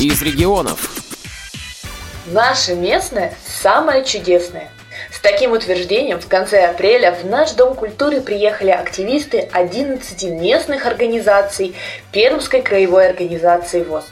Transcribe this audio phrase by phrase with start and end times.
[0.00, 0.90] из регионов.
[2.26, 4.70] Наше местное самое чудесное.
[5.10, 11.74] С таким утверждением в конце апреля в наш Дом культуры приехали активисты 11 местных организаций
[12.12, 14.04] Пермской краевой организации ВОЗ.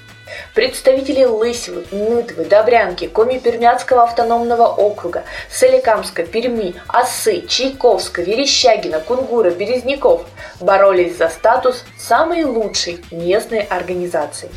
[0.54, 10.26] Представители Лысьвы, Нытвы, Добрянки, Коми-Пермяцкого автономного округа, Соликамска, Перми, Осы, Чайковска, Верещагина, Кунгура, Березняков
[10.60, 14.50] боролись за статус самой лучшей местной организации.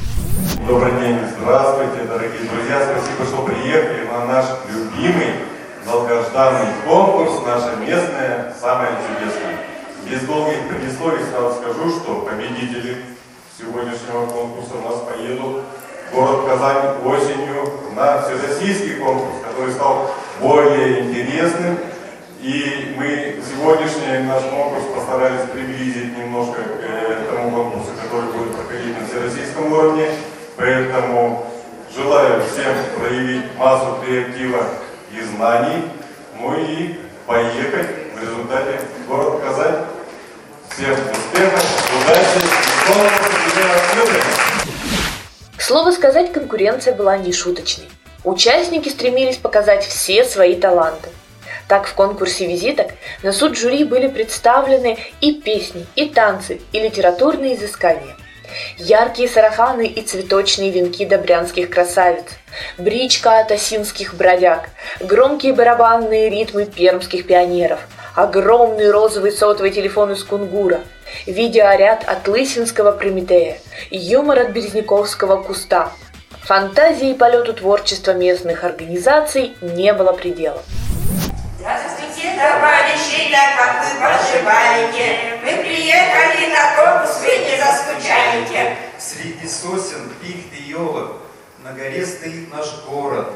[0.67, 5.35] Добрый день, здравствуйте, дорогие друзья, спасибо, что приехали на наш любимый
[5.85, 9.57] долгожданный конкурс «Наша местная самая чудесная».
[10.05, 12.97] Без долгих предисловий сразу скажу, что победители
[13.57, 15.63] сегодняшнего конкурса у нас поедут
[16.11, 21.77] в город Казань осенью на всероссийский конкурс, который стал более интересным.
[22.41, 28.97] И мы сегодняшний наш конкурс постарались приблизить немножко к э, тому конкурсу, который будет проходить
[28.99, 30.09] на всероссийском уровне.
[30.91, 31.45] Поэтому
[31.95, 34.65] желаю всем проявить массу креатива
[35.11, 35.83] и знаний,
[36.39, 36.95] ну и
[37.27, 39.85] поехать в результате в город Казань.
[40.69, 41.63] Всем успехов,
[42.01, 44.19] удачи и конкурса
[45.57, 47.89] К слову сказать, конкуренция была не шуточной.
[48.23, 51.09] Участники стремились показать все свои таланты.
[51.67, 52.87] Так в конкурсе визиток
[53.21, 58.15] на суд жюри были представлены и песни, и танцы, и литературные изыскания.
[58.77, 62.25] Яркие сарафаны и цветочные венки добрянских красавиц,
[62.77, 64.69] бричка от осинских бродяг,
[64.99, 67.79] громкие барабанные ритмы пермских пионеров,
[68.15, 70.81] огромный розовый сотовый телефон из Кунгура,
[71.25, 73.57] видеоряд от Лысинского Прометея,
[73.91, 75.91] юмор от Березняковского куста.
[76.43, 80.63] Фантазии и полету творчества местных организаций не было предела.
[82.39, 85.39] Товарищи, да как вы поживаете?
[85.43, 88.77] Мы приехали на конкурс, вы не заскучаете.
[88.97, 91.17] Среди сосен, пихт и елок
[91.65, 93.27] на горе стоит наш город.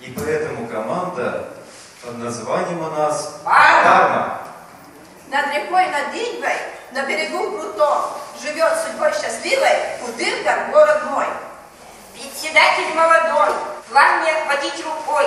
[0.00, 1.54] И поэтому команда
[2.02, 4.42] под названием у нас Парма.
[5.28, 6.56] Над рекой, над Иньбой,
[6.92, 8.04] на берегу крутом,
[8.42, 11.26] живет судьбой счастливой Кудырка, город мой.
[12.12, 13.54] Председатель молодой,
[13.88, 15.23] план не отводить рукой.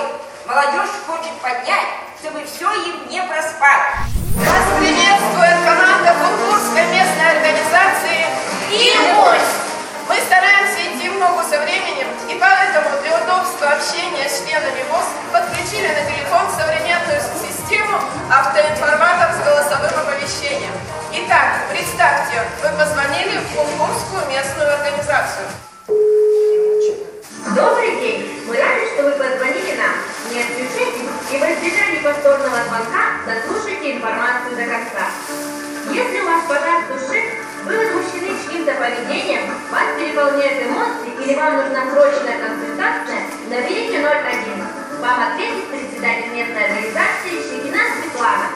[41.28, 44.64] Или вам нужна срочная консультация, наберите 01.
[44.98, 48.48] Вам ответит председатель местной организации Щекина Светлана.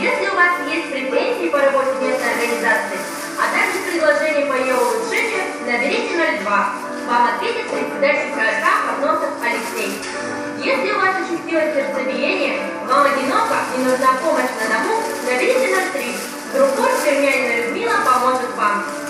[0.00, 2.96] Если у вас есть претензии по работе местной организации,
[3.36, 6.16] а также предложения по ее улучшению, наберите
[6.48, 6.72] 02.
[7.12, 10.00] Вам ответит председатель КРК Пазносов Алексей.
[10.64, 14.96] Если у вас участилось сердцебиение, вам одиноко и нужна помощь на дому,
[15.28, 16.16] наберите 03.
[16.54, 16.70] Друг
[17.04, 19.07] Пермянина Людмила поможет вам.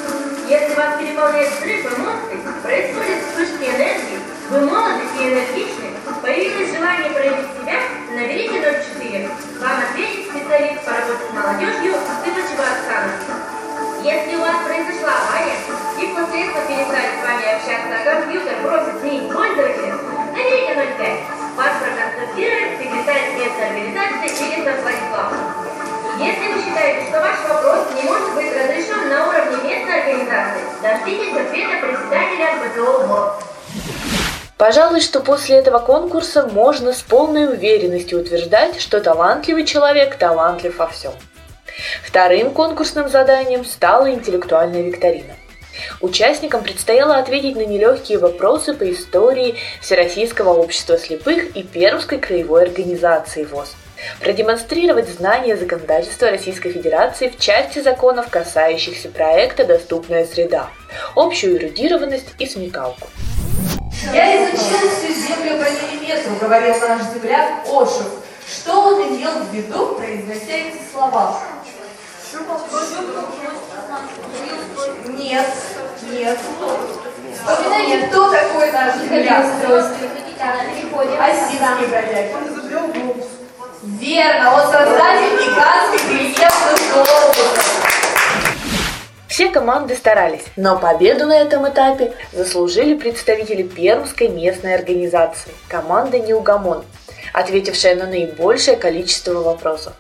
[0.58, 4.18] Если вас переполняет взрыв эмоций, происходят вспышки энергии,
[4.50, 7.78] вы молоды и энергичны, появилось желание проявить себя,
[8.12, 9.28] наберите 04.
[9.60, 13.12] Вам ответит специалист по работе с молодежью Сыпачева Оксана.
[14.02, 14.77] Если у вас произошла
[31.08, 33.44] дождитесь ответа председателя ВОЗ.
[34.56, 40.88] Пожалуй, что после этого конкурса можно с полной уверенностью утверждать, что талантливый человек талантлив во
[40.88, 41.12] всем.
[42.02, 45.34] Вторым конкурсным заданием стала интеллектуальная викторина.
[46.00, 53.44] Участникам предстояло ответить на нелегкие вопросы по истории Всероссийского общества слепых и Пермской краевой организации
[53.44, 53.76] ВОЗ,
[54.20, 60.68] продемонстрировать знания законодательства Российской Федерации в части законов, касающихся проекта «Доступная среда»,
[61.14, 63.08] общую эрудированность и смекалку.
[64.12, 68.06] Я изучил всю землю по миллиметру, говорил наш земляк Ошев.
[68.46, 71.40] Что он имел в виду, произнося эти слова?
[75.08, 75.46] Нет,
[76.10, 76.38] нет.
[77.34, 79.46] Вспоминайте, кто такой наш земляк?
[81.18, 82.26] Осинский бродяг.
[83.82, 87.84] Верно, он создатель гигантских рельефных глобусов.
[89.28, 96.84] Все команды старались, но победу на этом этапе заслужили представители Пермской местной организации– команда «Неугомон»,
[97.32, 99.92] ответившая на наибольшее количество вопросов.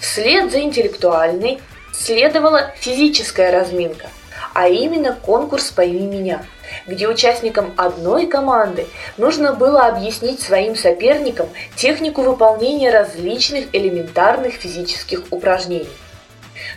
[0.00, 1.60] Вслед за интеллектуальной
[1.92, 4.06] следовала физическая разминка,
[4.54, 6.46] а именно конкурс «Пойми меня»,
[6.86, 8.86] где участникам одной команды
[9.16, 15.88] нужно было объяснить своим соперникам технику выполнения различных элементарных физических упражнений.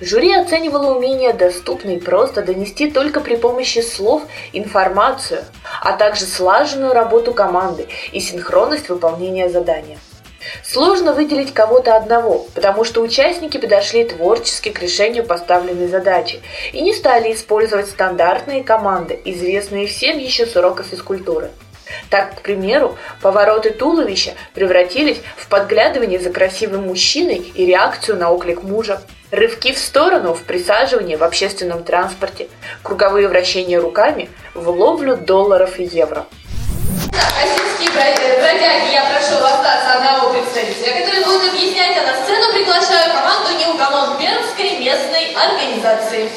[0.01, 4.23] Жюри оценивало умение доступно и просто донести только при помощи слов
[4.53, 5.43] информацию,
[5.81, 9.97] а также слаженную работу команды и синхронность выполнения задания.
[10.63, 16.41] Сложно выделить кого-то одного, потому что участники подошли творчески к решению поставленной задачи
[16.71, 21.49] и не стали использовать стандартные команды, известные всем еще с уроков физкультуры.
[22.09, 28.63] Так, к примеру, повороты туловища превратились в подглядывание за красивым мужчиной и реакцию на оклик
[28.63, 29.01] мужа.
[29.31, 32.47] Рывки в сторону в присаживании в общественном транспорте,
[32.81, 36.25] круговые вращения руками в ловлю долларов и евро.
[37.11, 37.48] Осинские
[38.15, 44.17] бродяги, я прошу остаться одного представителя, который будет объяснять, а на сцену приглашаю команду Неугомон
[44.17, 46.31] Пермской местной организации.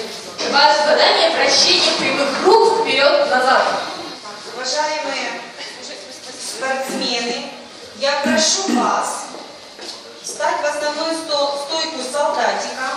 [0.51, 3.63] Ваше задание– прощение прямых рук вперед-назад.
[4.55, 5.41] Уважаемые
[6.41, 7.51] спортсмены,
[7.99, 9.27] я прошу вас
[10.23, 12.91] встать в основную стойку солдатика,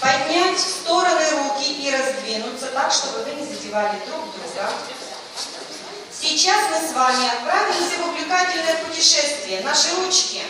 [0.00, 4.70] поднять в стороны руки и раздвинуться так, чтобы вы не задевали друг друга.
[6.26, 9.60] Сейчас мы с вами отправимся в увлекательное путешествие.
[9.60, 10.42] Наши ручки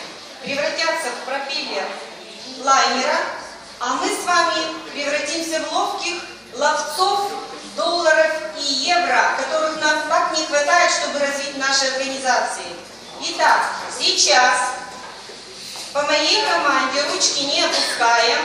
[0.42, 1.84] превратятся в пропеллер
[2.64, 3.18] лайнера,
[3.80, 6.14] а мы с вами превратимся в ловких
[6.54, 7.30] ловцов
[7.76, 12.72] долларов и евро, которых нам так не хватает, чтобы развить наши организации.
[13.20, 13.60] Итак,
[14.00, 14.70] сейчас
[15.92, 18.38] по моей команде ручки не опускаем.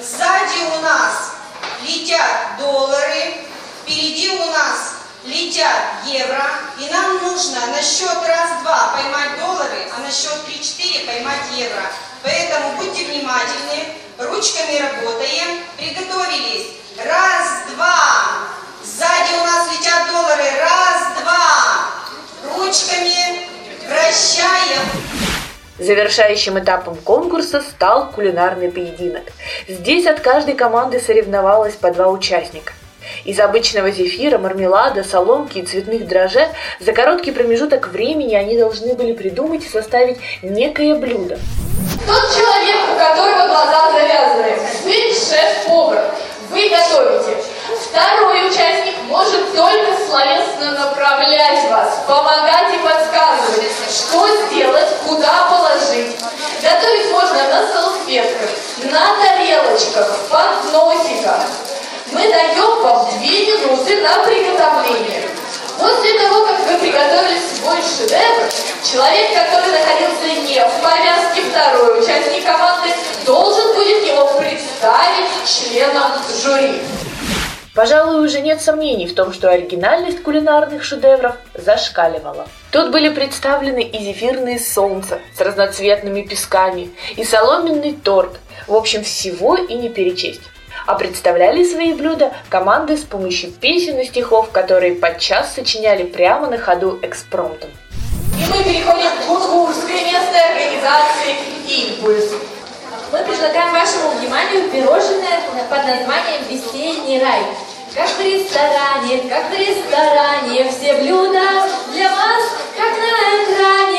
[0.00, 1.32] Сзади у нас
[1.82, 3.44] летят доллары,
[3.82, 4.93] впереди у нас
[5.24, 6.44] летят евро,
[6.78, 11.82] и нам нужно на счет раз-два поймать доллары, а на счет три-четыре поймать евро.
[12.22, 13.84] Поэтому будьте внимательны,
[14.18, 16.68] ручками работаем, приготовились.
[17.04, 18.46] Раз, два,
[18.84, 23.48] сзади у нас летят доллары, раз, два, ручками
[23.88, 24.82] вращаем.
[25.78, 29.24] Завершающим этапом конкурса стал кулинарный поединок.
[29.66, 32.72] Здесь от каждой команды соревновалось по два участника.
[33.24, 36.48] Из обычного зефира, мармелада, соломки и цветных дрожжей
[36.78, 41.38] за короткий промежуток времени они должны были придумать и составить некое блюдо.
[42.06, 46.04] Тот человек, у которого глаза завязаны, вы шеф-повар,
[46.50, 47.42] вы готовите.
[47.88, 56.14] Второй участник может только словесно направлять вас, помогать и подсказывать, что сделать, куда положить.
[56.60, 58.50] Готовить можно на салфетках,
[58.84, 61.40] на тарелочках, в подносиках.
[62.14, 65.28] Мы даем вам две минуты на приготовление.
[65.76, 68.48] После того, как вы приготовили свой шедевр,
[68.88, 72.90] человек, который находился не в повязке второй участник команды,
[73.26, 76.82] должен будет его представить членам жюри.
[77.74, 82.46] Пожалуй, уже нет сомнений в том, что оригинальность кулинарных шедевров зашкаливала.
[82.70, 88.38] Тут были представлены и зефирные солнца с разноцветными песками, и соломенный торт,
[88.68, 90.42] в общем, всего и не перечесть
[90.86, 96.58] а представляли свои блюда команды с помощью песен и стихов, которые подчас сочиняли прямо на
[96.58, 97.70] ходу экспромтом.
[98.38, 101.36] И мы переходим к Кунгурской местной организации
[101.68, 102.32] «Импульс».
[103.12, 107.42] Мы предлагаем вашему вниманию пирожное под названием «Весенний рай».
[107.94, 112.42] Как в ресторане, как в ресторане, все блюда для вас,
[112.76, 113.93] как на экране.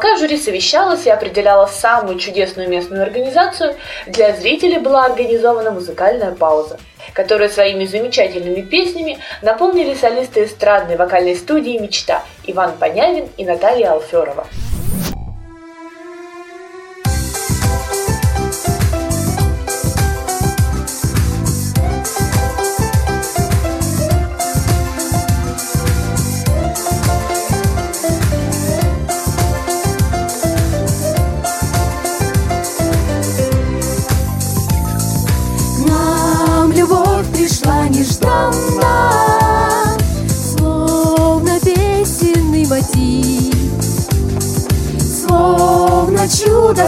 [0.00, 3.76] Пока жюри совещалось и определяло самую чудесную местную организацию,
[4.06, 6.78] для зрителей была организована музыкальная пауза,
[7.12, 14.46] которую своими замечательными песнями наполнили солисты эстрадной вокальной студии «Мечта» Иван Понявин и Наталья Алферова.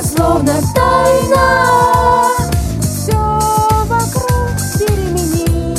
[0.02, 2.26] словно тайна.
[2.80, 3.16] Все
[3.86, 5.78] вокруг переменит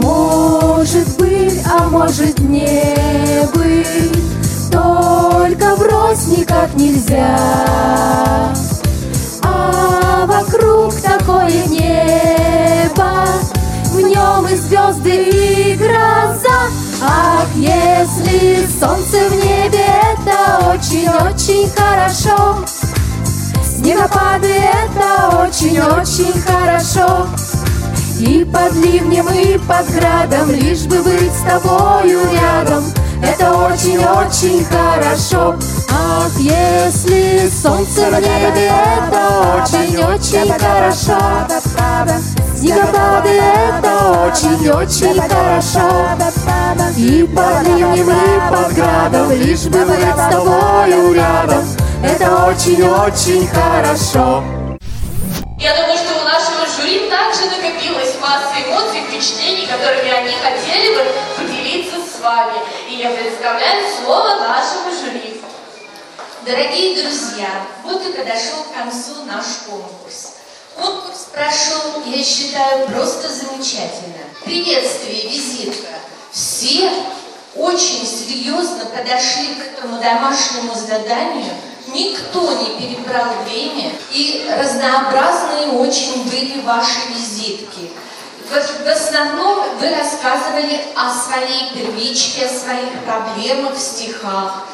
[0.00, 4.70] Может быть, а может не быть.
[4.70, 7.38] Только в врозь никак нельзя.
[9.42, 13.26] А вокруг такое небо.
[13.92, 16.70] В нем и звезды, и гроза.
[17.04, 22.64] Ах, если солнце в небе, это очень-очень очень хорошо.
[23.64, 27.26] Снегопады это очень-очень хорошо.
[28.20, 32.84] И под ливнем, и под градом, лишь бы быть с тобою рядом.
[33.20, 35.56] Это очень-очень хорошо.
[35.90, 41.18] Ах, если солнце в небе, это очень-очень хорошо.
[42.56, 43.92] Снегопады это
[44.28, 45.88] очень-очень хорошо.
[46.96, 50.08] И под ливнем, и под градом, лишь бы быть с.
[50.08, 50.40] Это
[52.46, 54.42] очень-очень хорошо.
[55.58, 61.04] Я думаю, что у нашего жюри также накопилась масса эмоций, впечатлений, которыми они хотели бы
[61.36, 62.54] поделиться с вами.
[62.90, 65.40] И я представляю слово нашему жюри.
[66.44, 67.48] Дорогие друзья,
[67.84, 70.32] вот и подошел к концу наш конкурс.
[70.74, 74.18] Конкурс прошел, я считаю, просто замечательно.
[74.44, 75.94] Приветствие, визитка.
[76.32, 76.90] Все
[77.54, 81.52] очень серьезно подошли к этому домашнему заданию.
[81.88, 87.90] Никто не перебрал время, и разнообразные очень были ваши визитки.
[88.48, 94.66] В, основном вы рассказывали о своей первичке, о своих проблемах в стихах,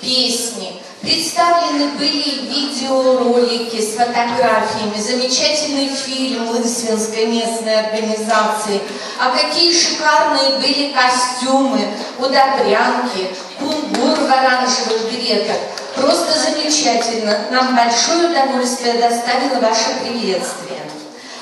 [0.00, 0.82] песни.
[1.00, 8.82] Представлены были видеоролики с фотографиями, замечательный фильм Лысвинской местной организации.
[9.18, 11.88] А какие шикарные были костюмы,
[12.18, 15.56] удобрянки, кунгур в оранжевых беретах.
[15.96, 17.38] Просто замечательно.
[17.50, 20.80] Нам большое удовольствие доставило ваше приветствие.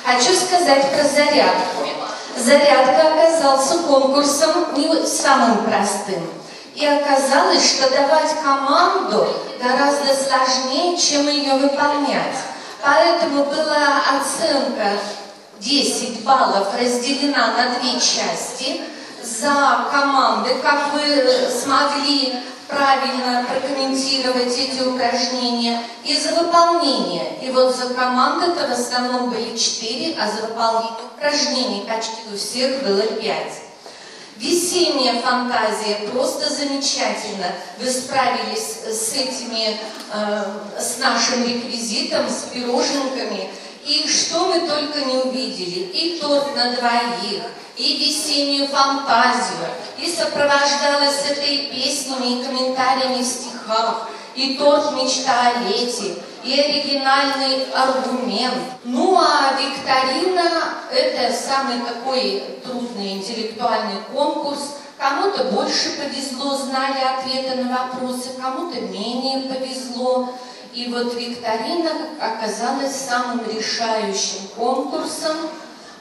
[0.04, 1.86] Хочу сказать про зарядку.
[2.36, 6.22] Зарядка оказался конкурсом не самым простым.
[6.74, 9.28] И оказалось, что давать команду
[9.60, 12.36] гораздо сложнее, чем ее выполнять.
[12.82, 14.92] Поэтому была оценка
[15.58, 18.80] 10 баллов разделена на две части
[19.22, 22.34] за команды, как вы смогли
[22.68, 27.38] правильно прокомментировать эти упражнения, и за выполнение.
[27.42, 32.82] И вот за команды-то в основном были 4, а за выполнение упражнений почти у всех
[32.84, 33.52] было 5.
[34.37, 37.46] Весенняя фантазия просто замечательно.
[37.80, 39.76] Вы справились с этими,
[40.12, 40.44] э,
[40.78, 43.50] с нашим реквизитом, с пироженками.
[43.84, 45.90] И что мы только не увидели.
[45.92, 47.42] И торт на двоих,
[47.78, 49.68] и весеннюю фантазию.
[49.99, 54.08] И сопровождалось этой песнями и комментариями в стихах.
[54.35, 58.62] И торт «Мечта о лете», и оригинальный аргумент.
[58.85, 60.50] Ну а викторина–
[60.92, 64.76] это самый такой трудный интеллектуальный конкурс.
[64.97, 70.35] Кому-то больше повезло, знали ответы на вопросы, кому-то менее повезло.
[70.73, 75.37] И вот викторина оказалась самым решающим конкурсом,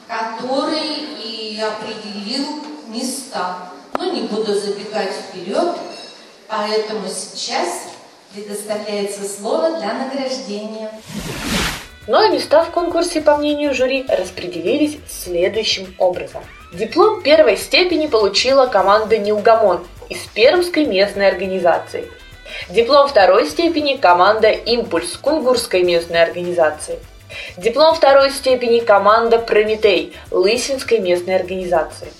[0.08, 3.56] который и определил места.
[3.96, 5.76] Но не буду забегать вперед,
[6.48, 7.88] поэтому сейчас
[8.32, 10.90] предоставляется слово для награждения.
[12.06, 16.42] Ну а места в конкурсе, по мнению жюри, распределились следующим образом.
[16.72, 22.10] Диплом первой степени получила команда «Неугомон» из Пермской местной организации.
[22.70, 26.98] Диплом второй степени– команда «Импульс» Кунгурской местной организации.
[27.56, 32.08] Диплом второй степени– команда «Прометей» Лысинской местной организации–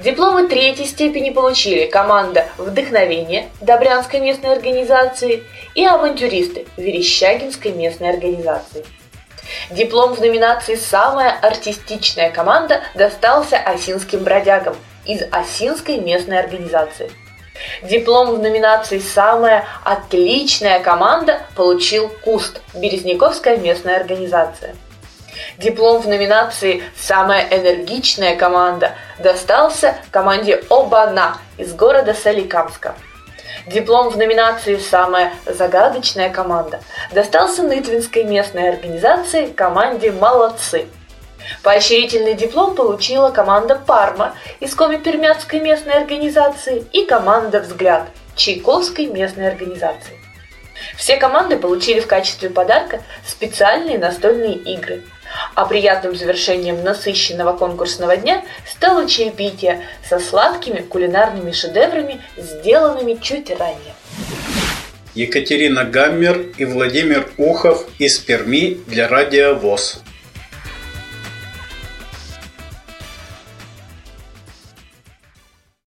[0.00, 5.42] Дипломы третьей степени получили команда «Вдохновение» Добрянской местной организации
[5.74, 8.84] и «Авантюристы» Верещагинской местной организации.
[9.70, 14.76] Диплом в номинации «Самая артистичная команда» достался осинским бродягам
[15.06, 17.10] из Осинской местной организации.
[17.82, 24.74] Диплом в номинации «Самая отличная команда» получил КУСТ– Березняковская местная организация–
[25.58, 32.94] Диплом в номинации «Самая энергичная команда» достался команде «Обана» из города Соликамска.
[33.66, 36.80] Диплом в номинации «Самая загадочная команда»
[37.12, 40.86] достался Нытвинской местной организации команде «Молодцы».
[41.62, 50.18] Поощрительный диплом получила команда «Парма» из Коми-Пермяцкой местной организации и команда «Взгляд» Чайковской местной организации.
[50.96, 55.02] Все команды получили в качестве подарка специальные настольные игры–
[55.54, 63.94] а приятным завершением насыщенного конкурсного дня стало чаепитие со сладкими кулинарными шедеврами, сделанными чуть ранее.
[65.14, 70.02] Екатерина Гаммер и Владимир Ухов из Перми для Радио ВОЗ.